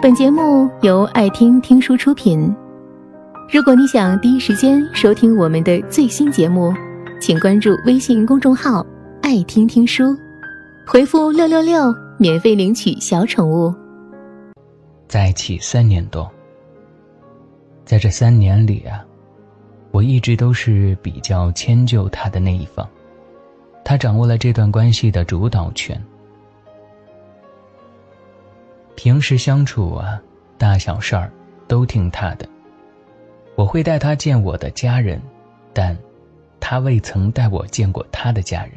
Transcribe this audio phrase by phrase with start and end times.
[0.00, 2.54] 本节目由爱听听书出品。
[3.52, 6.72] 如果你想第一时间收听我们的最新节目，
[7.20, 8.86] 请关注微信公众号
[9.22, 10.16] “爱听听书”，
[10.86, 13.74] 回复“六六六”免费领取小宠物。
[15.08, 16.30] 在一起三年多，
[17.84, 19.04] 在这三年里啊，
[19.90, 22.88] 我一直都是比较迁就他的那一方，
[23.84, 26.00] 他掌握了这段关系的主导权。
[28.98, 30.20] 平时相处啊，
[30.58, 31.30] 大小事儿
[31.68, 32.44] 都听他的。
[33.54, 35.22] 我会带他见我的家人，
[35.72, 35.96] 但，
[36.58, 38.72] 他未曾带我见过他的家人，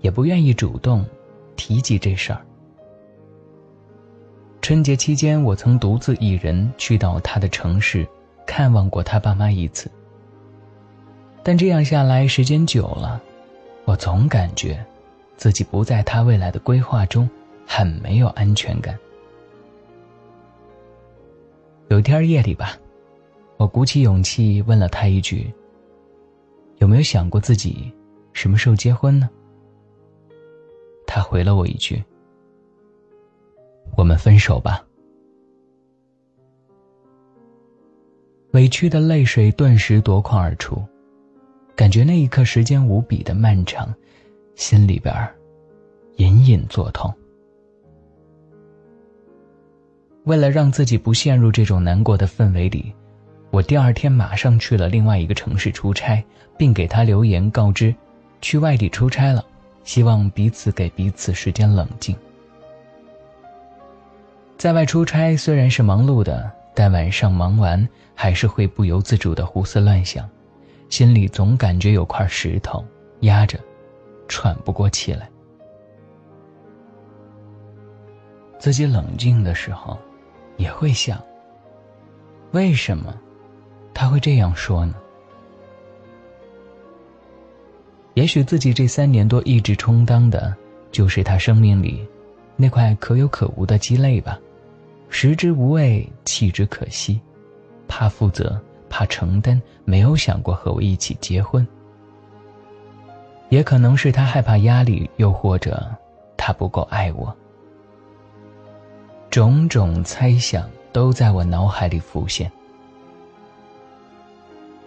[0.00, 1.04] 也不愿意主动
[1.56, 2.40] 提及这事儿。
[4.62, 8.08] 春节期间，我曾独自一人去到他的城市，
[8.46, 9.90] 看望过他爸妈一次。
[11.42, 13.20] 但这样下来，时间久了，
[13.84, 14.82] 我总感觉，
[15.36, 17.28] 自己不在他未来的规划中，
[17.66, 18.98] 很没有安全感。
[21.98, 22.78] 有天夜里吧，
[23.56, 25.52] 我鼓起勇气问了他一句
[26.78, 27.92] ：“有没有想过自己
[28.32, 29.28] 什么时候结婚呢？”
[31.08, 32.00] 他回了我一句
[33.98, 34.86] ：“我们分手吧。”
[38.54, 40.80] 委屈的泪水顿时夺眶而出，
[41.74, 43.92] 感觉那一刻时间无比的漫长，
[44.54, 45.12] 心里边
[46.18, 47.12] 隐隐作痛。
[50.28, 52.92] 为了让自己不陷入这种难过的氛围里，
[53.50, 56.22] 我第二天马上去了另外一个城市出差，
[56.58, 57.94] 并给他留言告知，
[58.42, 59.42] 去外地出差了，
[59.84, 62.14] 希望彼此给彼此时间冷静。
[64.58, 70.28] 在外出差虽然是忙碌的，但晚上忙完还是会不由自主的胡思乱想，
[70.90, 72.84] 心里总感觉有块石头
[73.20, 73.58] 压着，
[74.28, 75.26] 喘不过气来。
[78.58, 79.98] 自己冷静的时候。
[80.58, 81.18] 也会想，
[82.50, 83.18] 为什么
[83.94, 84.94] 他会这样说呢？
[88.14, 90.54] 也许自己这三年多一直充当的，
[90.90, 92.06] 就是他生命里
[92.56, 94.38] 那块可有可无的鸡肋吧，
[95.08, 97.20] 食之无味，弃之可惜，
[97.86, 101.66] 怕负责，怕承担，没有想过和我一起结婚。
[103.50, 105.88] 也可能是他害怕压力，又或者
[106.36, 107.34] 他不够爱我。
[109.30, 112.50] 种种猜想都在我脑海里浮现。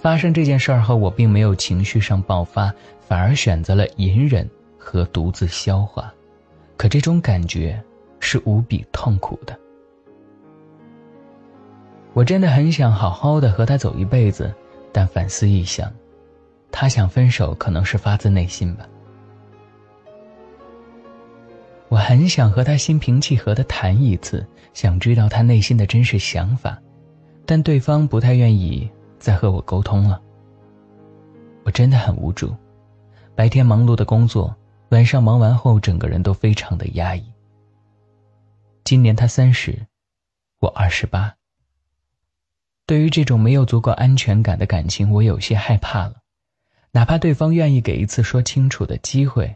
[0.00, 2.74] 发生这件事儿后，我并没有情绪上爆发，
[3.06, 6.12] 反而选择了隐忍和独自消化。
[6.76, 7.80] 可这种感觉
[8.18, 9.56] 是无比痛苦的。
[12.14, 14.52] 我真的很想好好的和他走一辈子，
[14.92, 15.92] 但反思一想，
[16.72, 18.84] 他想分手可能是发自内心吧。
[21.92, 26.80] 我很想和他心平气和的谈一次，想知道他内心的真实想法，
[27.44, 30.18] 但对方不太愿意再和我沟通了。
[31.64, 32.56] 我真的很无助，
[33.34, 34.56] 白天忙碌的工作，
[34.88, 37.22] 晚上忙完后，整个人都非常的压抑。
[38.84, 39.78] 今年他三十，
[40.60, 41.34] 我二十八。
[42.86, 46.14] 对于这种没有足够安全感的感情，我有些害怕了，
[46.92, 49.54] 哪怕对方愿意给一次说清楚的机会。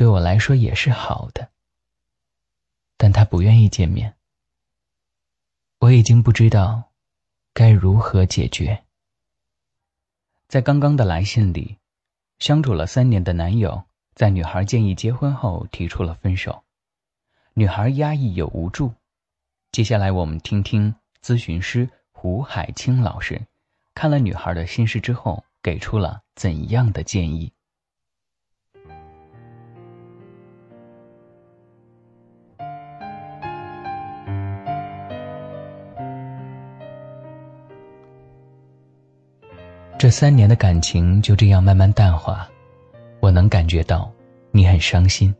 [0.00, 1.50] 对我来说也是好的，
[2.96, 4.16] 但他不愿意见面。
[5.78, 6.84] 我已经不知道
[7.52, 8.82] 该如何解决。
[10.48, 11.76] 在刚刚的来信里，
[12.38, 13.84] 相处了三年的男友
[14.14, 16.64] 在女孩建议结婚后提出了分手，
[17.52, 18.94] 女孩压抑又无助。
[19.70, 23.46] 接下来我们听听咨询师胡海清老师
[23.92, 27.52] 看了女孩的心事之后给出了怎样的建议。
[40.00, 42.48] 这三年的感情就这样慢慢淡化，
[43.20, 44.10] 我能感觉到
[44.50, 45.34] 你很伤心。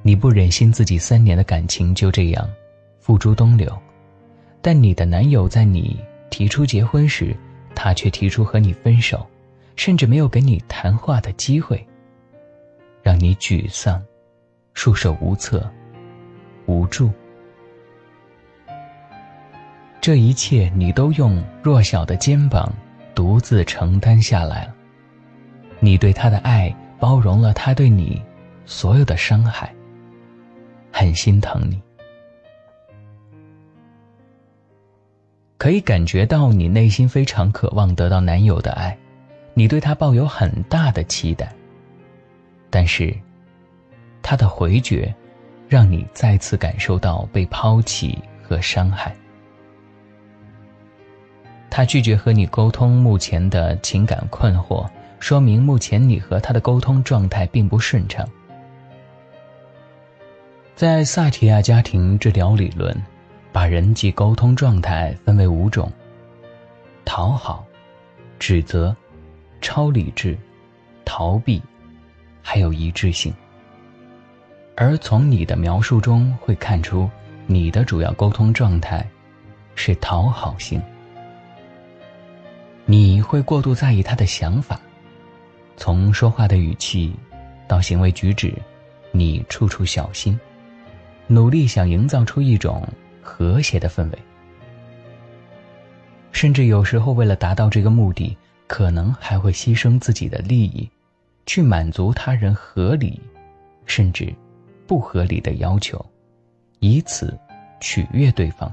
[0.00, 2.48] 你不忍心自己三年的感情就这样
[3.00, 3.76] 付诸东流，
[4.62, 5.98] 但你的男友在你
[6.30, 7.36] 提出结婚时，
[7.74, 9.26] 他却提出和你分手，
[9.74, 11.84] 甚至没有给你谈话的机会，
[13.02, 14.00] 让你沮丧、
[14.72, 15.68] 束手无策、
[16.66, 17.10] 无助。
[20.00, 22.72] 这一切你都用弱小的肩膀。
[23.16, 24.74] 独自承担下来了。
[25.80, 28.22] 你对他的爱包容了他对你
[28.66, 29.74] 所有的伤害，
[30.92, 31.80] 很心疼你。
[35.56, 38.96] 可以感觉到你内心非常渴望得到男友的爱，
[39.54, 41.50] 你对他抱有很大的期待。
[42.68, 43.16] 但是，
[44.20, 45.12] 他的回绝，
[45.68, 49.16] 让你再次感受到被抛弃和伤害。
[51.68, 58.26] 他拒绝和你沟通目前的情感困惑，说明目前你和他的沟通状态并不顺畅。
[60.74, 62.94] 在萨提亚家庭治疗理论，
[63.52, 65.90] 把人际沟通状态分为五种：
[67.04, 67.64] 讨好、
[68.38, 68.94] 指责、
[69.60, 70.36] 超理智、
[71.04, 71.62] 逃避，
[72.42, 73.34] 还有一致性。
[74.76, 77.08] 而从你的描述中会看出，
[77.46, 79.06] 你的主要沟通状态
[79.74, 80.80] 是讨好性。
[82.86, 84.80] 你会过度在意他的想法，
[85.76, 87.12] 从说话的语气
[87.68, 88.54] 到行为举止，
[89.12, 90.38] 你处处小心，
[91.26, 92.86] 努力想营造出一种
[93.20, 94.18] 和谐的氛围，
[96.32, 98.36] 甚至有时候为了达到这个目的，
[98.66, 100.88] 可能还会牺牲自己的利益，
[101.44, 103.20] 去满足他人合理，
[103.84, 104.32] 甚至。
[104.88, 106.06] 不合理的要求，
[106.78, 107.36] 以此
[107.80, 108.72] 取悦对方。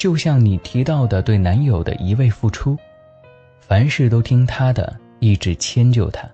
[0.00, 2.74] 就像你提到的，对男友的一味付出，
[3.60, 6.26] 凡事都听他的，一直迁就他，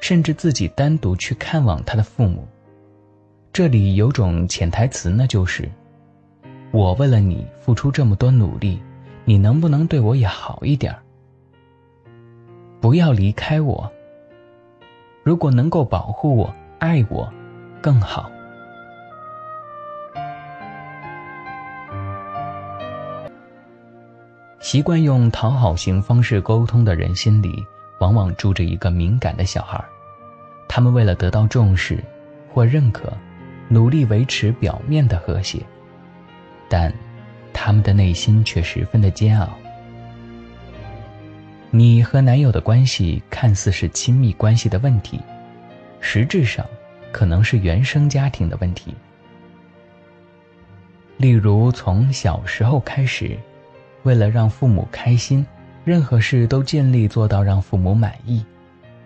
[0.00, 2.46] 甚至自己单独去看望他的父母。
[3.52, 5.68] 这里有种潜台词，那就是：
[6.70, 8.80] 我为了你付出这么多努力，
[9.24, 10.94] 你能不能对我也好一点
[12.80, 13.90] 不要离开我。
[15.24, 17.28] 如果能够保护我、爱我，
[17.82, 18.30] 更好。
[24.60, 27.64] 习惯用讨好型方式沟通的人心里，
[27.98, 29.82] 往往住着一个敏感的小孩。
[30.68, 31.98] 他们为了得到重视
[32.52, 33.10] 或认可，
[33.68, 35.60] 努力维持表面的和谐，
[36.68, 36.92] 但
[37.54, 39.48] 他们的内心却十分的煎熬。
[41.70, 45.18] 你和男友的关系看似是亲密关系的问题，
[46.00, 46.66] 实质上
[47.10, 48.94] 可能是原生家庭的问题。
[51.16, 53.38] 例如，从小时候开始，
[54.02, 55.44] 为了让父母开心，
[55.84, 58.44] 任何事都尽力做到让父母满意，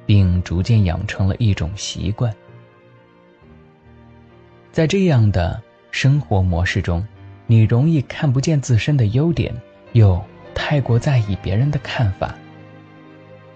[0.07, 2.35] 并逐渐养成了一种习惯。
[4.73, 7.07] 在这样的生活模式中，
[7.47, 9.55] 你容易看不见自身的优点，
[9.93, 10.21] 又
[10.55, 12.35] 太过在意别人的看法。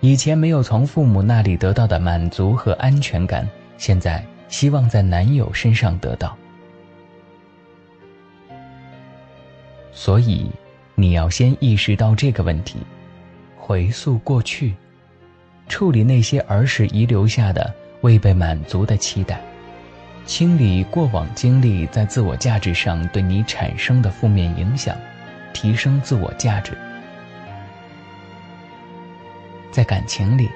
[0.01, 6.37] 以前没有从父母那里得到的满足和安全感，现在希望在男友身上得到。
[9.93, 10.49] 所以，
[11.01, 12.77] 你要先意识到这个问题，
[13.57, 14.75] 回溯过去，
[15.69, 19.41] 处理那些儿时遗留下的未被满足的期待，
[20.27, 24.97] 清理过往经历在自我价值上对你产生的负面影响，
[25.53, 26.77] 提升自我价值。
[29.71, 30.49] 在感情里，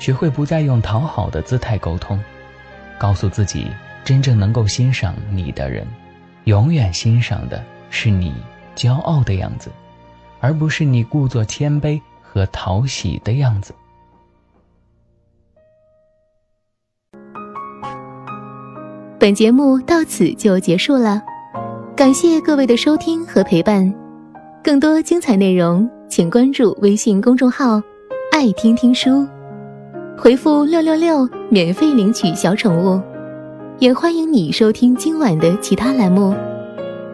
[0.00, 2.20] 学会不再用讨好的姿态沟通，
[2.98, 3.68] 告诉自己，
[4.02, 5.86] 真正能够欣赏你的人，
[6.42, 8.34] 永远欣赏的是你
[8.76, 9.70] 骄傲的样子，
[10.40, 13.74] 而不是你故作谦卑和讨喜的样子。
[19.18, 21.22] 本节目到此就结束了，
[21.94, 23.94] 感谢各位的收听和陪伴，
[24.64, 27.82] 更多精彩内容请关注微信公众号。
[28.32, 29.26] 爱听听书，
[30.16, 32.98] 回复六六六免费领取小宠物，
[33.80, 36.34] 也欢迎你收听今晚的其他栏目。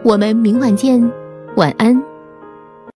[0.03, 1.01] 我们明晚见，
[1.57, 2.16] 晚安。